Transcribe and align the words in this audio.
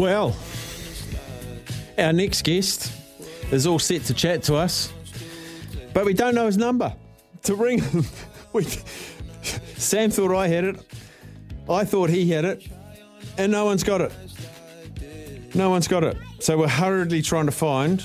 Well, 0.00 0.34
our 1.98 2.14
next 2.14 2.40
guest 2.40 2.90
is 3.52 3.66
all 3.66 3.78
set 3.78 4.02
to 4.04 4.14
chat 4.14 4.42
to 4.44 4.54
us, 4.54 4.94
but 5.92 6.06
we 6.06 6.14
don't 6.14 6.34
know 6.34 6.46
his 6.46 6.56
number 6.56 6.94
to 7.42 7.54
ring 7.54 7.82
him. 7.82 8.04
We, 8.54 8.64
Sam 9.76 10.10
thought 10.10 10.34
I 10.34 10.48
had 10.48 10.64
it, 10.64 10.80
I 11.68 11.84
thought 11.84 12.08
he 12.08 12.28
had 12.30 12.46
it, 12.46 12.66
and 13.36 13.52
no 13.52 13.66
one's 13.66 13.84
got 13.84 14.00
it. 14.00 14.10
No 15.54 15.68
one's 15.68 15.86
got 15.86 16.02
it. 16.02 16.16
So 16.38 16.56
we're 16.56 16.66
hurriedly 16.66 17.20
trying 17.20 17.46
to 17.46 17.52
find 17.52 18.02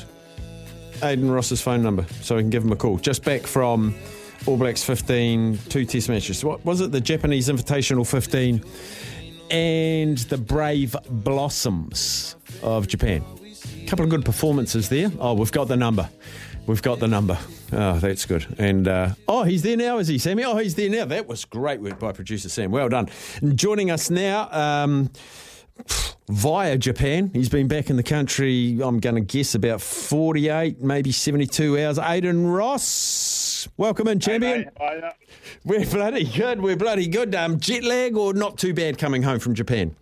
Aidan 1.02 1.32
Ross's 1.32 1.62
phone 1.62 1.82
number 1.82 2.06
so 2.22 2.36
we 2.36 2.44
can 2.44 2.50
give 2.50 2.64
him 2.64 2.74
a 2.74 2.76
call. 2.76 2.98
Just 2.98 3.24
back 3.24 3.48
from 3.48 3.96
All 4.46 4.58
Blacks 4.58 4.84
15, 4.84 5.60
two 5.70 5.86
test 5.86 6.10
matches. 6.10 6.44
What 6.44 6.64
was 6.66 6.82
it? 6.82 6.92
The 6.92 7.02
Japanese 7.02 7.48
Invitational 7.48 8.06
15 8.06 8.62
and 9.50 10.18
the 10.18 10.38
Brave 10.38 10.96
Blossoms 11.10 12.36
of 12.64 12.88
Japan. 12.88 13.24
A 13.82 13.88
couple 13.88 14.04
of 14.04 14.10
good 14.10 14.26
performances 14.26 14.90
there. 14.90 15.12
Oh, 15.20 15.34
we've 15.34 15.52
got 15.52 15.68
the 15.68 15.78
number. 15.78 16.10
We've 16.68 16.82
got 16.82 17.00
the 17.00 17.08
number. 17.08 17.38
Oh, 17.72 18.00
that's 18.00 18.26
good. 18.26 18.46
And 18.58 18.88
uh, 18.88 19.10
oh, 19.28 19.44
he's 19.44 19.62
there 19.62 19.78
now, 19.78 20.00
is 20.00 20.08
he, 20.08 20.18
Sammy? 20.18 20.44
Oh, 20.44 20.58
he's 20.58 20.76
there 20.76 20.90
now. 20.90 21.06
That 21.06 21.28
was 21.28 21.46
great 21.46 21.80
work 21.82 22.00
by 22.00 22.12
producer 22.12 22.50
Sam. 22.50 22.72
Well 22.72 22.90
done. 22.90 23.10
And 23.42 23.58
joining 23.58 23.92
us 23.92 24.10
now. 24.10 24.50
Um, 24.52 25.12
via 26.28 26.78
Japan. 26.78 27.30
He's 27.34 27.50
been 27.50 27.68
back 27.68 27.90
in 27.90 27.98
the 27.98 28.04
country, 28.04 28.80
I'm 28.82 29.00
going 29.00 29.16
to 29.16 29.22
guess, 29.22 29.56
about 29.56 29.82
48, 29.82 30.82
maybe 30.82 31.12
72 31.12 31.80
hours. 31.80 32.00
Aidan 32.00 32.48
Ross, 32.48 33.68
welcome 33.78 34.08
in, 34.08 34.20
champion. 34.20 34.70
Hey, 34.78 35.02
mate. 35.02 35.14
We're 35.64 35.86
bloody 35.86 36.26
good. 36.26 36.62
We're 36.62 36.76
bloody 36.76 37.08
good. 37.08 37.36
Um, 37.36 37.60
jet 37.60 37.84
lag 37.84 38.16
or 38.16 38.34
not 38.34 38.58
too 38.58 38.74
bad 38.74 38.98
coming 38.98 39.24
home 39.24 39.40
from 39.40 39.54
Japan? 39.54 39.96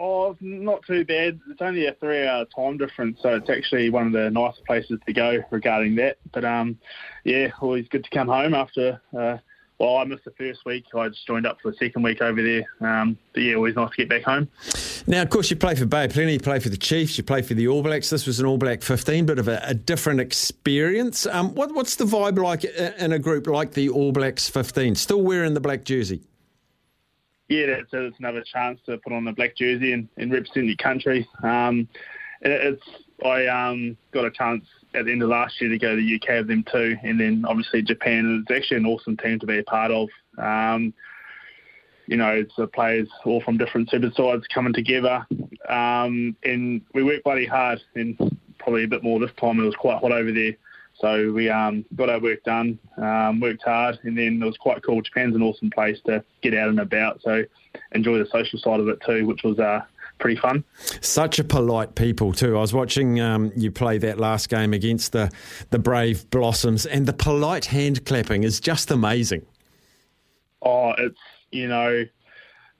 oh, 0.00 0.36
not 0.40 0.84
too 0.86 1.04
bad. 1.04 1.40
It's 1.50 1.60
only 1.60 1.86
a 1.86 1.94
three-hour 1.94 2.46
time 2.54 2.78
difference, 2.78 3.18
so 3.22 3.36
it's 3.36 3.50
actually 3.50 3.90
one 3.90 4.06
of 4.06 4.12
the 4.12 4.30
nicer 4.30 4.62
places 4.66 4.98
to 5.06 5.12
go 5.12 5.42
regarding 5.50 5.96
that. 5.96 6.18
But 6.32 6.44
um, 6.44 6.78
yeah, 7.24 7.50
always 7.60 7.88
good 7.88 8.04
to 8.04 8.10
come 8.10 8.28
home 8.28 8.54
after. 8.54 9.00
Uh, 9.16 9.38
well, 9.80 9.96
I 9.96 10.04
missed 10.04 10.24
the 10.24 10.30
first 10.32 10.60
week. 10.66 10.84
I 10.94 11.08
just 11.08 11.26
joined 11.26 11.46
up 11.46 11.58
for 11.60 11.70
the 11.72 11.76
second 11.78 12.02
week 12.02 12.20
over 12.20 12.42
there. 12.42 12.64
Um, 12.80 13.18
but 13.32 13.42
yeah, 13.42 13.54
always 13.54 13.74
nice 13.74 13.90
to 13.90 13.96
get 13.96 14.08
back 14.08 14.22
home. 14.22 14.48
Now, 15.06 15.22
of 15.22 15.30
course, 15.30 15.50
you 15.50 15.56
play 15.56 15.74
for 15.74 15.86
Bay 15.86 16.06
Plenty, 16.06 16.34
you 16.34 16.38
play 16.38 16.60
for 16.60 16.68
the 16.68 16.76
Chiefs, 16.76 17.16
you 17.16 17.24
play 17.24 17.42
for 17.42 17.54
the 17.54 17.66
All 17.66 17.82
Blacks. 17.82 18.10
This 18.10 18.26
was 18.26 18.38
an 18.38 18.46
All 18.46 18.58
Black 18.58 18.82
15, 18.82 19.26
bit 19.26 19.38
of 19.38 19.48
a, 19.48 19.60
a 19.64 19.74
different 19.74 20.20
experience. 20.20 21.26
Um, 21.26 21.54
what, 21.54 21.74
what's 21.74 21.96
the 21.96 22.04
vibe 22.04 22.38
like 22.38 22.64
in 22.64 23.12
a 23.12 23.18
group 23.18 23.46
like 23.46 23.72
the 23.72 23.88
All 23.88 24.12
Blacks 24.12 24.48
15? 24.48 24.94
Still 24.94 25.22
wearing 25.22 25.54
the 25.54 25.60
black 25.60 25.84
jersey? 25.84 26.22
yeah, 27.50 27.66
that's 27.66 27.88
it's 27.92 28.18
another 28.20 28.42
chance 28.42 28.80
to 28.86 28.96
put 28.98 29.12
on 29.12 29.24
the 29.24 29.32
black 29.32 29.56
jersey 29.56 29.92
and, 29.92 30.08
and 30.16 30.32
represent 30.32 30.66
your 30.66 30.76
country. 30.76 31.28
Um, 31.42 31.88
it, 32.42 32.50
it's 32.50 32.82
I 33.24 33.46
um, 33.46 33.96
got 34.12 34.24
a 34.24 34.30
chance 34.30 34.64
at 34.94 35.04
the 35.04 35.12
end 35.12 35.22
of 35.22 35.28
last 35.28 35.60
year 35.60 35.70
to 35.70 35.78
go 35.78 35.96
to 35.96 36.02
the 36.02 36.14
UK 36.16 36.40
with 36.40 36.48
them 36.48 36.64
too, 36.70 36.96
and 37.02 37.20
then 37.20 37.44
obviously 37.46 37.82
Japan. 37.82 38.44
It's 38.48 38.56
actually 38.56 38.78
an 38.78 38.86
awesome 38.86 39.16
team 39.16 39.38
to 39.38 39.46
be 39.46 39.58
a 39.58 39.64
part 39.64 39.90
of. 39.90 40.08
Um, 40.38 40.92
you 42.06 42.16
know, 42.16 42.30
it's 42.30 42.54
the 42.56 42.66
players 42.66 43.08
all 43.24 43.40
from 43.40 43.56
different 43.56 43.88
super 43.90 44.10
sides 44.16 44.46
coming 44.52 44.72
together, 44.72 45.24
um, 45.68 46.36
and 46.42 46.82
we 46.92 47.04
worked 47.04 47.24
bloody 47.24 47.46
hard. 47.46 47.80
And 47.94 48.18
probably 48.60 48.84
a 48.84 48.88
bit 48.88 49.02
more 49.02 49.18
this 49.18 49.30
time. 49.40 49.58
It 49.58 49.64
was 49.64 49.74
quite 49.74 50.00
hot 50.00 50.12
over 50.12 50.30
there. 50.30 50.52
So 51.00 51.32
we 51.32 51.48
um, 51.48 51.84
got 51.96 52.10
our 52.10 52.20
work 52.20 52.44
done, 52.44 52.78
um, 52.98 53.40
worked 53.40 53.62
hard, 53.64 53.98
and 54.02 54.16
then 54.16 54.40
it 54.42 54.44
was 54.44 54.58
quite 54.58 54.82
cool. 54.82 55.00
Japan's 55.00 55.34
an 55.34 55.42
awesome 55.42 55.70
place 55.70 55.98
to 56.06 56.22
get 56.42 56.54
out 56.54 56.68
and 56.68 56.78
about, 56.78 57.20
so 57.22 57.42
enjoy 57.92 58.18
the 58.18 58.26
social 58.30 58.58
side 58.58 58.80
of 58.80 58.88
it 58.88 58.98
too, 59.04 59.26
which 59.26 59.42
was 59.42 59.58
uh, 59.58 59.80
pretty 60.20 60.40
fun. 60.40 60.62
Such 61.00 61.38
a 61.38 61.44
polite 61.44 61.94
people 61.94 62.32
too. 62.32 62.56
I 62.56 62.60
was 62.60 62.72
watching 62.72 63.20
um, 63.20 63.52
you 63.56 63.70
play 63.70 63.98
that 63.98 64.18
last 64.18 64.48
game 64.48 64.72
against 64.72 65.12
the 65.12 65.30
the 65.70 65.78
Brave 65.78 66.28
Blossoms, 66.30 66.86
and 66.86 67.06
the 67.06 67.12
polite 67.12 67.66
hand 67.66 68.04
clapping 68.04 68.44
is 68.44 68.60
just 68.60 68.90
amazing. 68.90 69.44
Oh, 70.62 70.92
it's 70.98 71.18
you 71.50 71.66
know 71.66 72.04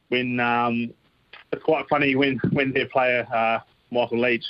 when 0.09 0.39
um, 0.39 0.95
it's 1.53 1.63
quite 1.63 1.89
funny 1.89 2.15
when 2.15 2.39
when 2.53 2.73
their 2.73 2.87
player 2.87 3.27
uh, 3.33 3.61
Michael 3.91 4.19
Leitch 4.19 4.45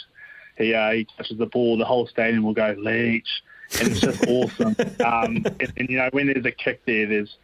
he 0.61 0.75
uh, 0.75 0.91
he 0.93 1.07
touches 1.17 1.39
the 1.39 1.47
ball, 1.47 1.77
the 1.77 1.85
whole 1.85 2.07
stadium 2.07 2.45
will 2.45 2.55
go 2.55 2.75
Leitch, 2.79 3.43
and 3.79 3.89
it's 3.89 4.01
just 4.01 4.27
awesome. 4.29 4.77
Um, 5.05 5.43
and, 5.47 5.73
and 5.77 5.89
you 5.89 5.97
know 5.97 6.09
when 6.13 6.27
there's 6.27 6.45
a 6.45 6.53
kick 6.53 6.83
there, 6.87 7.07
there's 7.07 7.37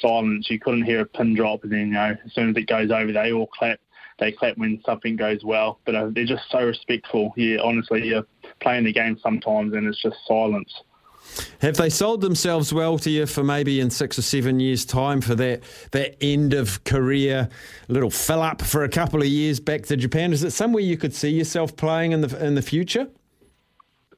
silence. 0.00 0.48
You 0.48 0.58
couldn't 0.60 0.84
hear 0.84 1.00
a 1.00 1.06
pin 1.06 1.34
drop, 1.34 1.64
and 1.64 1.72
then 1.72 1.80
you 1.80 1.94
know 1.94 2.16
as 2.24 2.32
soon 2.32 2.50
as 2.50 2.56
it 2.56 2.66
goes 2.66 2.90
over, 2.90 3.12
they 3.12 3.32
all 3.32 3.48
clap. 3.48 3.80
They 4.18 4.32
clap 4.32 4.56
when 4.56 4.80
something 4.86 5.16
goes 5.16 5.42
well, 5.44 5.80
but 5.84 5.94
uh, 5.94 6.10
they're 6.12 6.24
just 6.24 6.50
so 6.50 6.64
respectful. 6.64 7.32
Yeah, 7.36 7.58
honestly, 7.62 8.06
you're 8.06 8.26
playing 8.60 8.84
the 8.84 8.92
game 8.92 9.18
sometimes, 9.22 9.74
and 9.74 9.86
it's 9.86 10.00
just 10.00 10.16
silence. 10.26 10.72
Have 11.60 11.76
they 11.76 11.88
sold 11.88 12.20
themselves 12.20 12.72
well 12.72 12.98
to 12.98 13.10
you 13.10 13.26
for 13.26 13.42
maybe 13.42 13.80
in 13.80 13.90
six 13.90 14.18
or 14.18 14.22
seven 14.22 14.60
years' 14.60 14.84
time 14.84 15.20
for 15.20 15.34
that 15.36 15.62
that 15.92 16.16
end 16.20 16.52
of 16.52 16.84
career 16.84 17.48
little 17.88 18.10
fill 18.10 18.42
up 18.42 18.60
for 18.60 18.84
a 18.84 18.88
couple 18.88 19.20
of 19.20 19.26
years 19.26 19.58
back 19.58 19.84
to 19.86 19.96
Japan? 19.96 20.32
Is 20.32 20.44
it 20.44 20.52
somewhere 20.52 20.82
you 20.82 20.96
could 20.96 21.14
see 21.14 21.30
yourself 21.30 21.74
playing 21.76 22.12
in 22.12 22.20
the 22.20 22.44
in 22.44 22.54
the 22.54 22.62
future? 22.62 23.08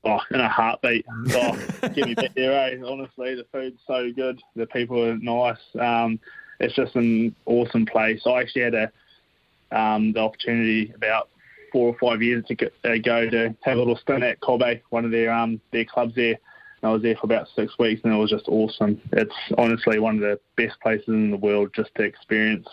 Oh, 0.04 0.20
in 0.30 0.40
a 0.40 0.48
heartbeat. 0.48 1.04
Oh, 1.30 1.58
get 1.82 2.08
me 2.08 2.14
back 2.14 2.34
there, 2.34 2.52
eh? 2.52 2.78
Honestly, 2.84 3.34
the 3.34 3.46
food's 3.50 3.80
so 3.86 4.12
good. 4.12 4.40
The 4.54 4.66
people 4.66 5.02
are 5.02 5.16
nice. 5.16 5.58
Um, 5.78 6.20
it's 6.60 6.74
just 6.74 6.94
an 6.94 7.34
awesome 7.44 7.86
place. 7.86 8.22
I 8.24 8.40
actually 8.40 8.62
had 8.62 8.74
a, 8.74 8.92
um, 9.76 10.12
the 10.12 10.20
opportunity 10.20 10.92
about 10.94 11.28
four 11.72 11.88
or 11.88 11.96
five 11.98 12.22
years 12.22 12.44
ago 12.48 13.28
to 13.28 13.54
have 13.62 13.76
a 13.76 13.78
little 13.78 13.96
stint 13.96 14.22
at 14.22 14.40
Kobe, 14.40 14.80
one 14.90 15.04
of 15.04 15.10
their 15.10 15.32
um, 15.32 15.60
their 15.72 15.84
clubs 15.84 16.14
there. 16.14 16.38
And 16.82 16.90
I 16.90 16.92
was 16.92 17.02
there 17.02 17.16
for 17.16 17.24
about 17.24 17.48
six 17.54 17.78
weeks, 17.78 18.02
and 18.04 18.12
it 18.12 18.16
was 18.16 18.30
just 18.30 18.48
awesome. 18.48 19.00
It's 19.12 19.34
honestly 19.56 19.98
one 19.98 20.16
of 20.16 20.20
the 20.20 20.38
best 20.56 20.78
places 20.80 21.08
in 21.08 21.30
the 21.30 21.36
world 21.36 21.70
just 21.74 21.94
to 21.96 22.02
experience 22.02 22.66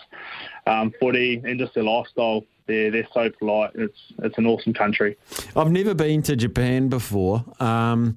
um, 0.66 0.92
footy 1.00 1.42
and 1.44 1.58
just 1.58 1.74
their 1.74 1.84
lifestyle. 1.84 2.44
They're 2.66 2.90
they're 2.90 3.08
so 3.12 3.30
polite. 3.30 3.72
It's 3.74 3.98
it's 4.22 4.38
an 4.38 4.46
awesome 4.46 4.72
country. 4.74 5.16
I've 5.54 5.70
never 5.70 5.94
been 5.94 6.22
to 6.22 6.36
Japan 6.36 6.88
before. 6.88 7.44
Um, 7.60 8.16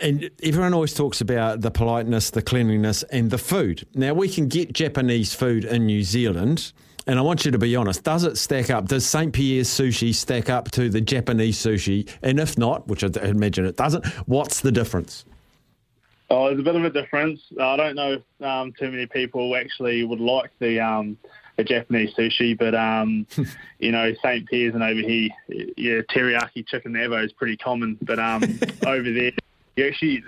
and 0.00 0.30
everyone 0.42 0.74
always 0.74 0.92
talks 0.92 1.22
about 1.22 1.62
the 1.62 1.70
politeness, 1.70 2.30
the 2.30 2.42
cleanliness, 2.42 3.02
and 3.04 3.30
the 3.30 3.38
food. 3.38 3.86
Now, 3.94 4.12
we 4.12 4.28
can 4.28 4.48
get 4.48 4.74
Japanese 4.74 5.32
food 5.32 5.64
in 5.64 5.86
New 5.86 6.02
Zealand, 6.02 6.72
and 7.06 7.18
I 7.18 7.22
want 7.22 7.44
you 7.44 7.50
to 7.52 7.58
be 7.58 7.76
honest. 7.76 8.02
Does 8.02 8.24
it 8.24 8.36
stack 8.36 8.70
up? 8.70 8.88
Does 8.88 9.06
St. 9.06 9.32
Pierre's 9.32 9.68
sushi 9.68 10.14
stack 10.14 10.50
up 10.50 10.70
to 10.72 10.88
the 10.88 11.00
Japanese 11.00 11.56
sushi? 11.56 12.08
And 12.22 12.40
if 12.40 12.58
not, 12.58 12.88
which 12.88 13.04
I 13.04 13.08
imagine 13.22 13.64
it 13.64 13.76
doesn't, 13.76 14.04
what's 14.26 14.60
the 14.60 14.72
difference? 14.72 15.24
Oh, 16.28 16.48
there's 16.48 16.58
a 16.58 16.62
bit 16.62 16.74
of 16.74 16.84
a 16.84 16.90
difference. 16.90 17.40
I 17.60 17.76
don't 17.76 17.94
know 17.94 18.14
if 18.14 18.44
um, 18.44 18.72
too 18.72 18.90
many 18.90 19.06
people 19.06 19.54
actually 19.54 20.02
would 20.04 20.20
like 20.20 20.50
the 20.58 20.80
um, 20.80 21.16
the 21.56 21.62
Japanese 21.62 22.14
sushi, 22.14 22.58
but 22.58 22.74
um, 22.74 23.26
you 23.78 23.92
know, 23.92 24.12
St. 24.22 24.48
Pierre's 24.48 24.74
and 24.74 24.82
over 24.82 25.00
here, 25.00 25.30
yeah, 25.48 26.00
teriyaki 26.10 26.66
chicken 26.66 26.94
evo 26.94 27.24
is 27.24 27.32
pretty 27.32 27.56
common. 27.56 27.96
But 28.02 28.18
um, 28.18 28.42
over 28.86 29.12
there, 29.12 29.30
you 29.76 29.86
actually 29.86 30.24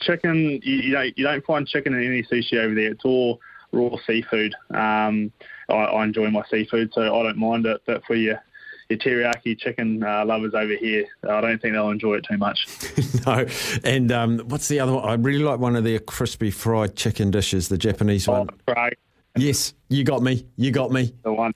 chicken 0.00 0.60
you, 0.62 0.76
you 0.76 0.92
don't 0.92 1.18
you 1.18 1.24
don't 1.24 1.44
find 1.44 1.68
chicken 1.68 1.92
in 1.92 2.02
any 2.02 2.22
sushi 2.22 2.54
over 2.54 2.74
there. 2.74 2.90
It's 2.92 3.04
all 3.04 3.38
raw 3.72 3.96
seafood. 4.06 4.54
Um, 4.70 5.32
I, 5.68 5.74
I 5.74 6.04
enjoy 6.04 6.30
my 6.30 6.42
seafood, 6.50 6.92
so 6.94 7.02
I 7.02 7.22
don't 7.22 7.38
mind 7.38 7.66
it. 7.66 7.82
But 7.86 8.04
for 8.04 8.14
your 8.14 8.42
your 8.88 8.98
teriyaki 8.98 9.58
chicken 9.58 10.02
uh, 10.02 10.24
lovers 10.24 10.54
over 10.54 10.74
here, 10.74 11.06
I 11.28 11.40
don't 11.40 11.60
think 11.60 11.74
they'll 11.74 11.90
enjoy 11.90 12.14
it 12.14 12.26
too 12.28 12.36
much. 12.36 12.66
no, 13.26 13.46
and 13.84 14.12
um, 14.12 14.38
what's 14.40 14.68
the 14.68 14.80
other 14.80 14.92
one? 14.92 15.08
I 15.08 15.14
really 15.14 15.42
like 15.42 15.58
one 15.58 15.76
of 15.76 15.84
their 15.84 15.98
crispy 15.98 16.50
fried 16.50 16.96
chicken 16.96 17.30
dishes, 17.30 17.68
the 17.68 17.78
Japanese 17.78 18.28
oh, 18.28 18.40
one. 18.40 18.48
Great. 18.66 18.98
Yes, 19.36 19.74
you 19.88 20.04
got 20.04 20.22
me. 20.22 20.46
You 20.56 20.70
got 20.70 20.92
me. 20.92 21.14
The 21.22 21.32
one. 21.32 21.52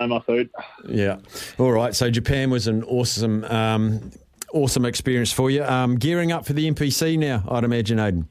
I 0.00 0.06
know 0.06 0.14
my 0.14 0.20
food. 0.20 0.50
Yeah. 0.88 1.18
All 1.58 1.70
right. 1.70 1.94
So 1.94 2.10
Japan 2.10 2.50
was 2.50 2.66
an 2.66 2.82
awesome, 2.84 3.44
um, 3.44 4.10
awesome 4.52 4.84
experience 4.84 5.32
for 5.32 5.50
you. 5.50 5.62
Um, 5.62 5.96
gearing 5.96 6.32
up 6.32 6.46
for 6.46 6.54
the 6.54 6.70
NPC 6.70 7.18
now, 7.18 7.44
I'd 7.48 7.64
imagine, 7.64 7.98
Aidan. 8.00 8.28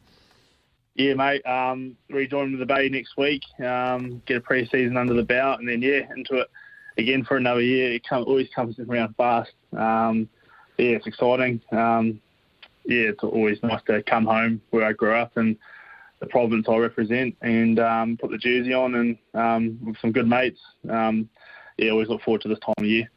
Yeah, 0.95 1.13
mate. 1.13 1.45
Um, 1.45 1.95
rejoin 2.09 2.57
the 2.57 2.65
Bay 2.65 2.89
next 2.89 3.17
week. 3.17 3.43
Um, 3.59 4.21
get 4.25 4.38
a 4.38 4.41
pre-season 4.41 4.97
under 4.97 5.13
the 5.13 5.23
belt, 5.23 5.59
and 5.59 5.69
then 5.69 5.81
yeah, 5.81 6.01
into 6.15 6.35
it 6.41 6.49
again 6.97 7.23
for 7.23 7.38
another 7.38 7.61
year. 7.61 7.93
It 7.93 8.03
come, 8.07 8.23
always 8.23 8.49
comes 8.53 8.77
around 8.79 9.15
fast. 9.15 9.51
Um, 9.71 10.29
yeah, 10.77 10.95
it's 10.95 11.07
exciting. 11.07 11.61
Um, 11.71 12.21
yeah, 12.85 13.09
it's 13.09 13.23
always 13.23 13.61
nice 13.63 13.81
to 13.88 14.03
come 14.03 14.25
home 14.25 14.61
where 14.71 14.85
I 14.85 14.93
grew 14.93 15.13
up 15.13 15.38
and 15.38 15.55
the 16.19 16.27
province 16.27 16.67
I 16.69 16.77
represent, 16.77 17.35
and 17.41 17.79
um, 17.79 18.17
put 18.17 18.29
the 18.29 18.37
jersey 18.37 18.73
on 18.73 18.95
and 18.95 19.17
um, 19.33 19.79
with 19.83 19.97
some 19.99 20.11
good 20.11 20.27
mates. 20.27 20.59
Um, 20.87 21.29
yeah, 21.77 21.91
always 21.91 22.09
look 22.09 22.21
forward 22.21 22.41
to 22.41 22.47
this 22.47 22.59
time 22.59 22.75
of 22.77 22.85
year. 22.85 23.09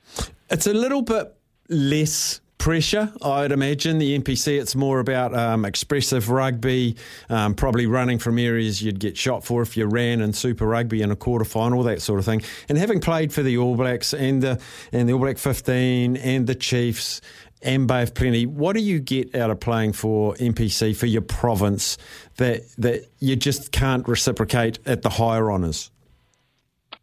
It's 0.49 0.67
a 0.67 0.73
little 0.73 1.03
bit 1.03 1.35
less 1.69 2.41
pressure, 2.59 3.13
I'd 3.23 3.53
imagine. 3.53 3.99
The 3.99 4.19
NPC, 4.19 4.61
it's 4.61 4.75
more 4.75 5.01
about 5.01 5.35
um, 5.35 5.65
expressive 5.65 6.31
rugby, 6.31 6.97
um, 7.29 7.55
probably 7.55 7.87
running 7.87 8.19
from 8.19 8.39
areas 8.39 8.83
you'd 8.83 9.01
get 9.01 9.17
shot 9.17 9.45
for 9.45 9.63
if 9.63 9.77
you 9.77 9.87
ran 9.87 10.21
in 10.21 10.33
Super 10.33 10.67
Rugby 10.67 11.03
in 11.03 11.11
a 11.11 11.17
quarter 11.17 11.45
final, 11.45 11.83
that 11.85 12.01
sort 12.03 12.19
of 12.19 12.25
thing. 12.25 12.43
And 12.69 12.79
having 12.79 13.01
played 13.01 13.33
for 13.33 13.43
the 13.43 13.59
All 13.59 13.77
Blacks 13.77 14.15
and 14.15 14.43
the 14.43 14.61
and 14.93 15.09
the 15.09 15.13
All 15.13 15.21
Black 15.21 15.39
15 15.39 16.17
and 16.17 16.47
the 16.47 16.55
Chiefs 16.55 17.21
and 17.63 17.89
Bay 17.89 18.03
of 18.03 18.15
Plenty, 18.15 18.47
what 18.47 18.75
do 18.75 18.83
you 18.83 19.01
get 19.01 19.35
out 19.35 19.51
of 19.51 19.61
playing 19.61 19.93
for 19.93 20.35
NPC 20.35 20.97
for 20.97 21.07
your 21.07 21.23
province 21.23 21.97
that 22.37 22.63
that 22.79 23.09
you 23.21 23.37
just 23.37 23.73
can't 23.73 24.07
reciprocate 24.09 24.79
at 24.87 25.03
the 25.03 25.11
higher 25.11 25.51
honours? 25.51 25.91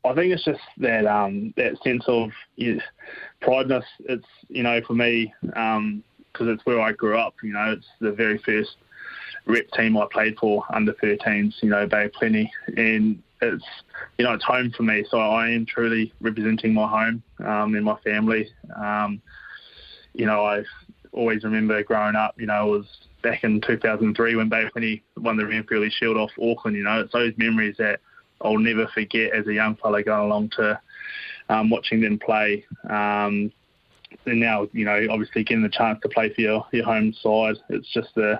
I 0.03 0.13
think 0.15 0.33
it's 0.33 0.44
just 0.44 0.62
that 0.77 1.06
um, 1.06 1.53
that 1.57 1.74
sense 1.83 2.03
of 2.07 2.31
prideness. 3.41 3.85
It's 4.05 4.27
you 4.49 4.63
know 4.63 4.81
for 4.85 4.93
me 4.93 5.33
because 5.41 5.77
um, 5.77 6.03
it's 6.38 6.65
where 6.65 6.81
I 6.81 6.91
grew 6.93 7.17
up. 7.17 7.35
You 7.43 7.53
know, 7.53 7.73
it's 7.77 7.88
the 7.99 8.11
very 8.11 8.38
first 8.39 8.77
rep 9.45 9.69
team 9.71 9.97
I 9.97 10.05
played 10.11 10.38
for 10.38 10.63
under 10.73 10.93
13s. 10.93 11.55
You 11.61 11.69
know, 11.69 11.88
Bay 11.88 12.09
Plenty, 12.13 12.51
and 12.77 13.21
it's 13.41 13.65
you 14.17 14.25
know 14.25 14.33
it's 14.33 14.43
home 14.43 14.71
for 14.75 14.83
me. 14.83 15.05
So 15.09 15.19
I 15.19 15.49
am 15.49 15.65
truly 15.65 16.13
representing 16.21 16.73
my 16.73 16.88
home 16.88 17.23
um, 17.39 17.75
and 17.75 17.83
my 17.83 17.97
family. 18.03 18.49
Um, 18.75 19.21
you 20.13 20.25
know, 20.25 20.45
I 20.45 20.63
always 21.11 21.43
remember 21.43 21.83
growing 21.83 22.15
up. 22.15 22.35
You 22.39 22.47
know, 22.47 22.67
it 22.67 22.77
was 22.77 22.85
back 23.21 23.43
in 23.43 23.61
2003 23.61 24.35
when 24.35 24.49
Bay 24.49 24.65
Plenty 24.71 25.03
won 25.17 25.38
the 25.38 25.43
Ranfurly 25.43 25.91
Shield 25.91 26.17
off 26.17 26.31
Auckland. 26.41 26.77
You 26.77 26.83
know, 26.83 27.01
it's 27.01 27.13
those 27.13 27.33
memories 27.38 27.75
that 27.77 27.99
I'll 28.41 28.57
never 28.57 28.88
forget 28.88 29.33
as 29.33 29.47
a 29.47 29.53
young 29.53 29.75
fella 29.75 30.03
going 30.03 30.25
along 30.25 30.49
to 30.57 30.79
um, 31.51 31.69
watching 31.69 32.01
them 32.01 32.18
play. 32.18 32.65
Um, 32.89 33.51
and 34.25 34.39
now, 34.39 34.68
you 34.74 34.86
know, 34.86 35.07
obviously 35.09 35.44
getting 35.44 35.63
the 35.63 35.69
chance 35.69 36.00
to 36.01 36.09
play 36.09 36.33
for 36.33 36.42
your, 36.42 36.65
your 36.71 36.86
home 36.86 37.13
side, 37.13 37.56
it's 37.69 37.92
just 37.92 38.09
the, 38.15 38.39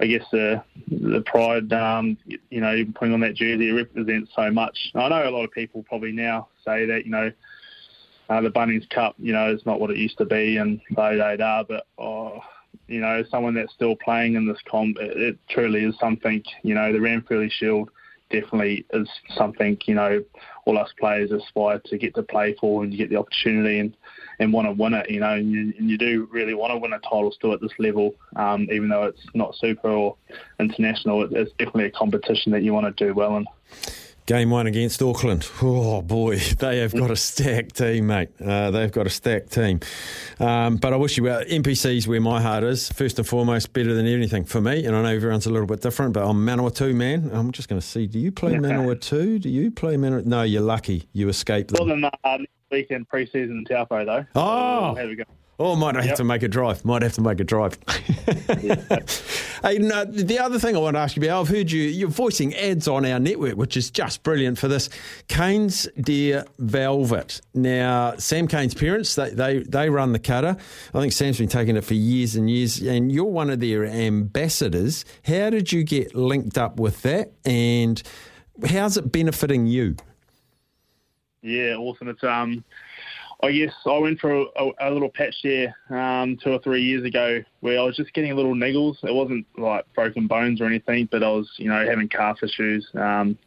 I 0.00 0.06
guess 0.06 0.24
the 0.32 0.62
the 0.88 1.22
pride, 1.26 1.72
um, 1.72 2.16
you 2.50 2.60
know, 2.60 2.84
putting 2.94 3.12
on 3.12 3.20
that 3.20 3.34
jersey 3.34 3.70
represents 3.70 4.32
so 4.34 4.50
much. 4.50 4.90
I 4.94 5.08
know 5.08 5.28
a 5.28 5.30
lot 5.30 5.44
of 5.44 5.52
people 5.52 5.82
probably 5.82 6.12
now 6.12 6.48
say 6.64 6.86
that, 6.86 7.04
you 7.04 7.10
know, 7.10 7.30
uh, 8.30 8.40
the 8.40 8.50
Bunnings 8.50 8.88
Cup, 8.88 9.14
you 9.18 9.32
know, 9.32 9.52
is 9.52 9.66
not 9.66 9.80
what 9.80 9.90
it 9.90 9.98
used 9.98 10.16
to 10.18 10.24
be, 10.24 10.56
and 10.56 10.80
they 10.96 11.16
they 11.16 11.42
are. 11.42 11.64
But 11.64 11.86
oh, 11.98 12.40
you 12.86 13.00
know, 13.00 13.24
someone 13.28 13.54
that's 13.54 13.74
still 13.74 13.96
playing 13.96 14.34
in 14.34 14.46
this 14.46 14.60
comp, 14.70 14.98
it, 15.00 15.16
it 15.16 15.38
truly 15.48 15.84
is 15.84 15.98
something. 15.98 16.42
You 16.62 16.74
know, 16.76 16.92
the 16.92 16.98
Ranfurly 16.98 17.50
Shield 17.50 17.90
definitely 18.30 18.86
is 18.92 19.08
something 19.36 19.76
you 19.86 19.94
know 19.94 20.22
all 20.64 20.78
us 20.78 20.90
players 20.98 21.30
aspire 21.30 21.80
to 21.84 21.98
get 21.98 22.14
to 22.14 22.22
play 22.22 22.54
for 22.60 22.82
and 22.82 22.92
you 22.92 22.98
get 22.98 23.10
the 23.10 23.16
opportunity 23.16 23.78
and, 23.80 23.96
and 24.38 24.52
want 24.52 24.66
to 24.66 24.72
win 24.72 24.94
it 24.94 25.10
you 25.10 25.20
know 25.20 25.34
and 25.34 25.50
you, 25.50 25.74
and 25.78 25.90
you 25.90 25.98
do 25.98 26.28
really 26.30 26.54
want 26.54 26.72
to 26.72 26.78
win 26.78 26.92
a 26.92 26.98
title 27.00 27.32
still 27.32 27.52
at 27.52 27.60
this 27.60 27.72
level 27.78 28.14
um, 28.36 28.68
even 28.70 28.88
though 28.88 29.04
it's 29.04 29.22
not 29.34 29.54
super 29.56 29.88
or 29.88 30.16
international 30.58 31.24
it's 31.24 31.52
definitely 31.52 31.86
a 31.86 31.90
competition 31.90 32.52
that 32.52 32.62
you 32.62 32.72
want 32.72 32.96
to 32.96 33.06
do 33.06 33.12
well 33.14 33.36
in. 33.36 33.44
Game 34.30 34.50
one 34.50 34.68
against 34.68 35.02
Auckland. 35.02 35.44
Oh 35.60 36.02
boy, 36.02 36.36
they 36.60 36.78
have 36.78 36.94
got 36.94 37.10
a 37.10 37.16
stacked 37.16 37.74
team, 37.74 38.06
mate. 38.06 38.28
Uh, 38.40 38.70
they've 38.70 38.92
got 38.92 39.04
a 39.04 39.10
stacked 39.10 39.50
team. 39.50 39.80
Um, 40.38 40.76
but 40.76 40.92
I 40.92 40.96
wish 40.96 41.16
you 41.16 41.24
well. 41.24 41.42
NPCs 41.42 42.06
where 42.06 42.20
my 42.20 42.40
heart 42.40 42.62
is. 42.62 42.92
First 42.92 43.18
and 43.18 43.26
foremost, 43.26 43.72
better 43.72 43.92
than 43.92 44.06
anything 44.06 44.44
for 44.44 44.60
me. 44.60 44.84
And 44.86 44.94
I 44.94 45.02
know 45.02 45.08
everyone's 45.08 45.46
a 45.46 45.50
little 45.50 45.66
bit 45.66 45.80
different, 45.80 46.12
but 46.12 46.24
I'm 46.24 46.46
Manawatu 46.46 46.94
man. 46.94 47.28
I'm 47.34 47.50
just 47.50 47.68
going 47.68 47.80
to 47.80 47.84
see. 47.84 48.06
Do 48.06 48.20
you 48.20 48.30
play 48.30 48.52
Manawatu? 48.52 49.40
Do 49.40 49.48
you 49.48 49.72
play 49.72 49.96
Manawatu? 49.96 50.26
No, 50.26 50.42
you're 50.42 50.62
lucky. 50.62 51.08
You 51.12 51.28
escaped 51.28 51.72
them. 51.72 51.84
Well, 51.84 51.96
then, 51.96 52.04
uh, 52.04 52.36
next 52.36 52.52
weekend 52.70 53.08
preseason 53.08 53.50
in 53.50 53.64
Taupo 53.64 54.04
though. 54.04 54.26
Oh, 54.36 54.94
so 54.94 55.08
we 55.08 55.16
go. 55.16 55.24
Oh, 55.62 55.76
might 55.76 55.94
have 55.94 56.06
yep. 56.06 56.16
to 56.16 56.24
make 56.24 56.42
a 56.42 56.48
drive. 56.48 56.86
Might 56.86 57.02
have 57.02 57.12
to 57.12 57.20
make 57.20 57.38
a 57.38 57.44
drive. 57.44 57.76
hey, 59.62 59.76
no, 59.76 60.06
the 60.06 60.38
other 60.40 60.58
thing 60.58 60.74
I 60.74 60.78
want 60.78 60.96
to 60.96 61.00
ask 61.00 61.16
you 61.16 61.22
about, 61.22 61.42
I've 61.42 61.48
heard 61.48 61.70
you, 61.70 61.82
you're 61.82 62.08
voicing 62.08 62.54
ads 62.54 62.88
on 62.88 63.04
our 63.04 63.20
network, 63.20 63.56
which 63.56 63.76
is 63.76 63.90
just 63.90 64.22
brilliant 64.22 64.56
for 64.58 64.68
this. 64.68 64.88
Cane's 65.28 65.86
Deer 66.00 66.46
Velvet. 66.58 67.42
Now, 67.52 68.14
Sam 68.16 68.48
Cane's 68.48 68.72
parents, 68.72 69.14
they, 69.16 69.28
they, 69.34 69.58
they 69.58 69.90
run 69.90 70.12
the 70.12 70.18
cutter. 70.18 70.56
I 70.94 70.98
think 70.98 71.12
Sam's 71.12 71.36
been 71.36 71.48
taking 71.48 71.76
it 71.76 71.84
for 71.84 71.92
years 71.92 72.36
and 72.36 72.48
years, 72.48 72.80
and 72.80 73.12
you're 73.12 73.24
one 73.24 73.50
of 73.50 73.60
their 73.60 73.84
ambassadors. 73.84 75.04
How 75.26 75.50
did 75.50 75.72
you 75.72 75.84
get 75.84 76.14
linked 76.14 76.56
up 76.56 76.80
with 76.80 77.02
that, 77.02 77.32
and 77.44 78.02
how's 78.66 78.96
it 78.96 79.12
benefiting 79.12 79.66
you? 79.66 79.96
Yeah, 81.42 81.74
awesome. 81.74 82.08
It's 82.08 82.24
um 82.24 82.64
I 83.42 83.52
guess 83.52 83.72
I 83.86 83.96
went 83.98 84.20
for 84.20 84.32
a, 84.32 84.70
a 84.80 84.90
little 84.90 85.08
patch 85.08 85.34
there 85.42 85.74
um, 85.88 86.36
two 86.42 86.50
or 86.52 86.58
three 86.58 86.82
years 86.82 87.04
ago 87.04 87.42
where 87.60 87.80
I 87.80 87.82
was 87.82 87.96
just 87.96 88.12
getting 88.12 88.34
little 88.36 88.54
niggles. 88.54 89.02
It 89.02 89.14
wasn't 89.14 89.46
like 89.56 89.86
broken 89.94 90.26
bones 90.26 90.60
or 90.60 90.66
anything, 90.66 91.08
but 91.10 91.22
I 91.22 91.28
was, 91.28 91.50
you 91.56 91.68
know, 91.68 91.86
having 91.88 92.08
calf 92.08 92.42
issues, 92.42 92.86
um, 92.94 93.38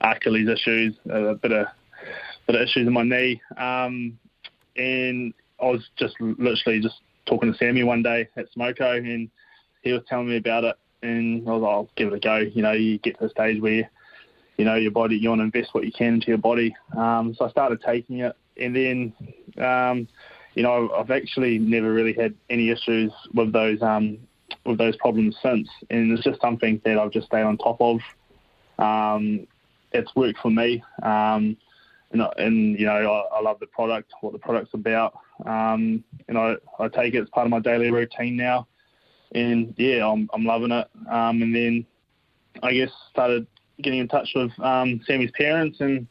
Achilles 0.00 0.48
issues, 0.48 0.94
a 1.10 1.34
bit 1.34 1.52
of 1.52 1.66
bit 2.46 2.56
of 2.56 2.62
issues 2.62 2.86
in 2.86 2.92
my 2.92 3.02
knee, 3.02 3.40
um, 3.56 4.18
and 4.76 5.32
I 5.60 5.66
was 5.66 5.88
just 5.96 6.14
literally 6.20 6.80
just 6.80 6.96
talking 7.26 7.52
to 7.52 7.58
Sammy 7.58 7.82
one 7.82 8.02
day 8.02 8.28
at 8.36 8.52
Smoko, 8.54 8.98
and 8.98 9.30
he 9.82 9.92
was 9.92 10.02
telling 10.08 10.28
me 10.28 10.36
about 10.36 10.64
it, 10.64 10.76
and 11.02 11.46
I 11.48 11.52
was 11.52 11.62
like, 11.62 11.70
I'll 11.70 11.90
give 11.96 12.08
it 12.08 12.16
a 12.16 12.20
go. 12.20 12.36
You 12.36 12.62
know, 12.62 12.72
you 12.72 12.98
get 12.98 13.18
to 13.18 13.24
the 13.24 13.30
stage 13.30 13.60
where 13.60 13.90
you 14.56 14.64
know 14.64 14.74
your 14.74 14.90
body, 14.90 15.16
you 15.16 15.28
want 15.28 15.40
to 15.40 15.44
invest 15.44 15.74
what 15.74 15.84
you 15.84 15.92
can 15.92 16.14
into 16.14 16.28
your 16.28 16.38
body. 16.38 16.74
Um, 16.96 17.34
so 17.38 17.44
I 17.44 17.50
started 17.50 17.82
taking 17.82 18.20
it 18.20 18.34
and 18.58 18.74
then 18.76 19.12
um, 19.64 20.08
you 20.54 20.62
know 20.62 20.90
I've 20.94 21.10
actually 21.10 21.58
never 21.58 21.92
really 21.92 22.12
had 22.12 22.34
any 22.50 22.70
issues 22.70 23.12
with 23.32 23.52
those 23.52 23.82
um, 23.82 24.18
with 24.64 24.78
those 24.78 24.96
problems 24.96 25.36
since, 25.42 25.68
and 25.90 26.12
it's 26.12 26.24
just 26.24 26.40
something 26.40 26.80
that 26.84 26.98
I've 26.98 27.10
just 27.10 27.26
stayed 27.26 27.42
on 27.42 27.58
top 27.58 27.80
of. 27.80 28.00
Um, 28.78 29.46
it's 29.92 30.14
worked 30.16 30.38
for 30.40 30.50
me, 30.50 30.82
um, 31.02 31.56
and, 32.12 32.22
and 32.36 32.78
you 32.78 32.86
know 32.86 32.92
I, 32.92 33.36
I, 33.36 33.40
love 33.40 33.60
the 33.60 33.66
product, 33.66 34.12
what 34.20 34.32
the 34.32 34.38
product's 34.38 34.74
about, 34.74 35.14
um, 35.46 36.02
and 36.28 36.36
I, 36.36 36.56
I 36.80 36.88
take 36.88 37.14
it 37.14 37.22
as 37.22 37.28
part 37.30 37.46
of 37.46 37.50
my 37.50 37.60
daily 37.60 37.90
routine 37.90 38.36
now, 38.36 38.66
and 39.32 39.74
yeah, 39.76 40.08
I'm 40.08 40.28
I'm 40.32 40.44
loving 40.44 40.72
it. 40.72 40.88
Um, 41.10 41.42
and 41.42 41.54
then 41.54 41.86
I 42.62 42.72
guess 42.72 42.90
started 43.10 43.46
getting 43.80 44.00
in 44.00 44.08
touch 44.08 44.30
with 44.34 44.52
Sammy's 44.56 45.30
parents 45.32 45.80
and 45.80 46.06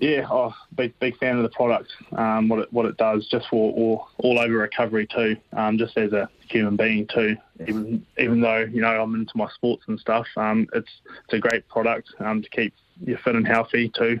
yeah, 0.00 0.26
oh, 0.30 0.54
big 0.76 0.98
big 0.98 1.16
fan 1.18 1.36
of 1.36 1.42
the 1.42 1.50
product. 1.50 1.92
Um, 2.12 2.48
what 2.48 2.60
it 2.60 2.72
what 2.72 2.86
it 2.86 2.96
does, 2.96 3.28
just 3.30 3.46
for 3.48 3.72
all, 3.74 4.08
all 4.18 4.40
over 4.40 4.54
recovery 4.54 5.06
too. 5.06 5.36
Um, 5.52 5.76
just 5.76 5.96
as 5.98 6.12
a 6.12 6.28
human 6.48 6.76
being 6.76 7.06
too. 7.06 7.36
Even 7.68 8.04
even 8.18 8.40
though 8.40 8.60
you 8.60 8.80
know 8.80 9.02
I'm 9.02 9.14
into 9.14 9.36
my 9.36 9.48
sports 9.50 9.84
and 9.88 10.00
stuff, 10.00 10.26
um, 10.36 10.66
it's 10.72 10.90
it's 11.24 11.34
a 11.34 11.38
great 11.38 11.68
product 11.68 12.08
um, 12.18 12.42
to 12.42 12.48
keep 12.48 12.74
you 13.04 13.18
fit 13.22 13.36
and 13.36 13.46
healthy 13.46 13.90
too. 13.90 14.18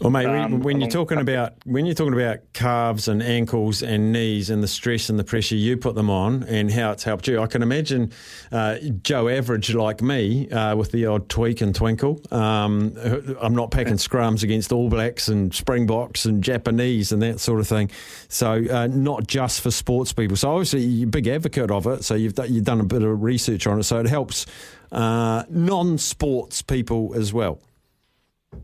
Well, 0.00 0.10
mate, 0.10 0.26
um, 0.26 0.60
when 0.60 0.80
you're 0.80 0.88
talking 0.88 1.18
about 1.18 1.52
when 1.66 1.84
you're 1.84 1.94
talking 1.94 2.14
about 2.14 2.38
calves 2.54 3.06
and 3.06 3.22
ankles 3.22 3.82
and 3.82 4.12
knees 4.12 4.48
and 4.48 4.62
the 4.62 4.68
stress 4.68 5.10
and 5.10 5.18
the 5.18 5.24
pressure 5.24 5.56
you 5.56 5.76
put 5.76 5.94
them 5.94 6.08
on 6.08 6.42
and 6.44 6.72
how 6.72 6.92
it's 6.92 7.04
helped 7.04 7.28
you, 7.28 7.42
I 7.42 7.46
can 7.46 7.62
imagine 7.62 8.10
uh, 8.50 8.78
Joe 9.02 9.28
Average 9.28 9.74
like 9.74 10.00
me 10.00 10.48
uh, 10.48 10.74
with 10.74 10.90
the 10.92 11.04
odd 11.04 11.28
tweak 11.28 11.60
and 11.60 11.74
twinkle. 11.74 12.18
Um, 12.30 12.96
I'm 13.42 13.54
not 13.54 13.70
packing 13.72 13.94
scrums 13.94 14.42
against 14.42 14.72
All 14.72 14.88
Blacks 14.88 15.28
and 15.28 15.54
Springboks 15.54 16.24
and 16.24 16.42
Japanese 16.42 17.12
and 17.12 17.20
that 17.20 17.38
sort 17.38 17.60
of 17.60 17.68
thing. 17.68 17.90
So 18.28 18.64
uh, 18.70 18.86
not 18.86 19.26
just 19.26 19.60
for 19.60 19.70
sports 19.70 20.14
people. 20.14 20.38
So 20.38 20.50
obviously 20.50 20.80
you're 20.80 21.08
a 21.08 21.10
big 21.10 21.26
advocate 21.26 21.70
of 21.70 21.86
it. 21.86 22.04
So 22.04 22.14
you've 22.14 22.34
done, 22.34 22.52
you've 22.52 22.64
done 22.64 22.80
a 22.80 22.84
bit 22.84 23.02
of 23.02 23.22
research 23.22 23.66
on 23.66 23.80
it. 23.80 23.82
So 23.82 24.00
it 24.00 24.06
helps 24.06 24.46
uh, 24.92 25.44
non-sports 25.50 26.62
people 26.62 27.12
as 27.14 27.34
well 27.34 27.60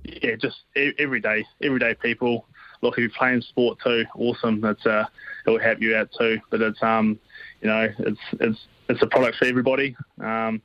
yeah, 0.04 0.36
just 0.36 0.58
everyday 0.76 1.44
everyday 1.62 1.94
people 1.94 2.46
look, 2.82 2.94
if 2.94 2.98
you're 2.98 3.10
playing 3.10 3.42
sport 3.42 3.78
too, 3.82 4.04
awesome. 4.16 4.64
It's 4.64 4.84
uh, 4.86 5.06
it 5.46 5.50
will 5.50 5.58
help 5.58 5.80
you 5.80 5.96
out 5.96 6.10
too. 6.18 6.40
But 6.50 6.62
it's 6.62 6.82
um, 6.82 7.18
you 7.60 7.68
know, 7.68 7.88
it's 7.98 8.20
it's 8.40 8.66
it's 8.88 9.02
a 9.02 9.06
product 9.06 9.38
for 9.38 9.46
everybody. 9.46 9.96
Um, 10.20 10.62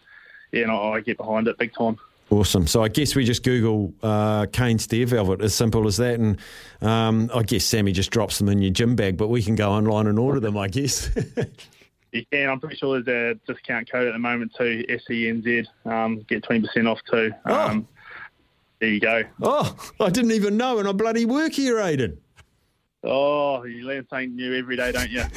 yeah, 0.52 0.64
and 0.64 0.72
I, 0.72 0.76
I 0.76 1.02
get 1.02 1.18
behind 1.18 1.48
it 1.48 1.58
big 1.58 1.74
time. 1.74 1.98
Awesome. 2.30 2.66
So 2.66 2.82
I 2.82 2.88
guess 2.88 3.14
we 3.14 3.26
just 3.26 3.44
Google 3.44 3.94
uh, 4.02 4.46
Cane's 4.54 4.88
Deer 4.88 5.06
Velvet, 5.06 5.42
as 5.42 5.54
simple 5.54 5.86
as 5.86 5.98
that. 5.98 6.18
And 6.18 6.38
um, 6.82 7.30
I 7.34 7.44
guess 7.44 7.66
Sammy 7.66 7.92
just 7.92 8.10
drops 8.10 8.38
them 8.38 8.48
in 8.48 8.62
your 8.62 8.72
gym 8.72 8.96
bag, 8.96 9.18
but 9.18 9.28
we 9.28 9.44
can 9.44 9.56
go 9.56 9.72
online 9.72 10.08
and 10.08 10.18
order 10.18 10.40
them, 10.40 10.58
I 10.58 10.70
guess. 10.70 11.10
you 12.14 12.26
can. 12.32 12.50
I'm 12.50 12.60
pretty 12.62 12.78
sure 12.78 13.02
there's 13.02 13.38
a 13.48 13.52
discount 13.52 13.92
code 13.92 14.08
at 14.08 14.14
the 14.14 14.20
moment 14.20 14.54
too, 14.58 14.86
SENZ. 14.88 15.68
Um, 15.86 16.22
get 16.30 16.44
20% 16.44 16.90
off 16.90 17.00
too. 17.10 17.34
Oh. 17.46 17.86
There 18.82 18.90
you 18.90 19.00
go. 19.00 19.24
oh, 19.44 19.76
I 20.00 20.10
didn't 20.10 20.32
even 20.32 20.58
know, 20.58 20.80
and 20.80 20.88
I 20.88 20.92
bloody 20.92 21.26
work 21.26 21.54
here, 21.54 21.80
Aidan. 21.80 22.18
Oh, 23.04 23.64
you 23.64 23.86
learn 23.86 24.08
something 24.10 24.36
new 24.36 24.56
every 24.56 24.76
day, 24.76 24.92
don't 24.92 25.10
you? 25.10 25.22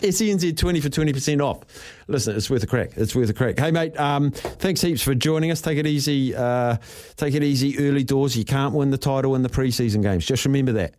SENZ 0.00 0.56
20 0.56 0.80
for 0.80 0.88
20% 0.88 1.42
off. 1.42 1.60
Listen, 2.08 2.34
it's 2.34 2.48
worth 2.48 2.62
a 2.62 2.66
crack. 2.66 2.92
It's 2.96 3.14
worth 3.14 3.28
a 3.28 3.34
crack. 3.34 3.58
Hey, 3.58 3.70
mate, 3.70 3.98
um, 4.00 4.30
thanks 4.30 4.80
heaps 4.80 5.02
for 5.02 5.14
joining 5.14 5.50
us. 5.50 5.60
Take 5.60 5.76
it 5.76 5.86
easy. 5.86 6.34
Uh, 6.34 6.78
take 7.16 7.34
it 7.34 7.42
easy 7.42 7.78
early 7.78 8.04
doors. 8.04 8.36
You 8.36 8.44
can't 8.46 8.74
win 8.74 8.90
the 8.90 8.98
title 8.98 9.34
in 9.34 9.42
the 9.42 9.50
preseason 9.50 10.02
games. 10.02 10.24
Just 10.24 10.46
remember 10.46 10.72
that. 10.72 10.94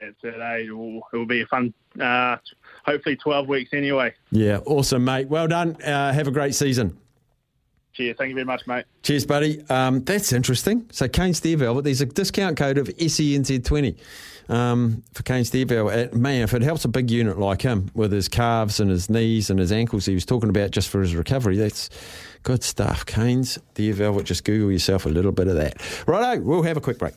It's 0.00 0.18
it, 0.22 0.34
eh? 0.38 0.56
It 0.58 0.76
will, 0.76 1.00
it 1.10 1.16
will 1.16 1.24
be 1.26 1.40
a 1.40 1.46
fun, 1.46 1.72
uh, 1.98 2.36
hopefully 2.84 3.16
12 3.16 3.48
weeks 3.48 3.70
anyway. 3.72 4.12
Yeah, 4.30 4.58
awesome, 4.66 5.06
mate. 5.06 5.28
Well 5.28 5.48
done. 5.48 5.80
Uh, 5.82 6.12
have 6.12 6.28
a 6.28 6.30
great 6.30 6.54
season. 6.54 6.98
Cheers. 7.96 8.16
Thank 8.18 8.28
you 8.28 8.34
very 8.34 8.44
much, 8.44 8.66
mate. 8.66 8.84
Cheers, 9.02 9.24
buddy. 9.24 9.62
Um, 9.70 10.04
that's 10.04 10.32
interesting. 10.32 10.86
So, 10.92 11.08
Cane's 11.08 11.40
Deer 11.40 11.56
Velvet, 11.56 11.82
there's 11.82 12.02
a 12.02 12.06
discount 12.06 12.58
code 12.58 12.76
of 12.76 12.88
SENZ20 12.88 13.96
um, 14.48 15.02
for 15.14 15.22
Cane. 15.22 15.44
Uh, 15.70 16.08
Man, 16.12 16.42
if 16.42 16.52
it 16.52 16.62
helps 16.62 16.84
a 16.84 16.88
big 16.88 17.10
unit 17.10 17.38
like 17.38 17.62
him 17.62 17.90
with 17.94 18.12
his 18.12 18.28
calves 18.28 18.80
and 18.80 18.90
his 18.90 19.08
knees 19.08 19.48
and 19.48 19.58
his 19.58 19.72
ankles 19.72 20.04
he 20.04 20.14
was 20.14 20.26
talking 20.26 20.50
about 20.50 20.72
just 20.72 20.90
for 20.90 21.00
his 21.00 21.16
recovery, 21.16 21.56
that's 21.56 21.88
good 22.42 22.62
stuff. 22.62 23.06
Cane's 23.06 23.58
Deer 23.74 23.94
Velvet, 23.94 24.24
just 24.24 24.44
Google 24.44 24.70
yourself 24.70 25.06
a 25.06 25.08
little 25.08 25.32
bit 25.32 25.48
of 25.48 25.56
that. 25.56 25.80
Righto, 26.06 26.42
we'll 26.42 26.62
have 26.62 26.76
a 26.76 26.82
quick 26.82 26.98
break. 26.98 27.14